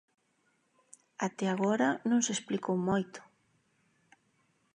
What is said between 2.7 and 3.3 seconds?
moito.